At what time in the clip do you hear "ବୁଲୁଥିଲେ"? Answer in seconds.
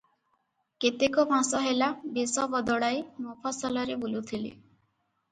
4.05-4.51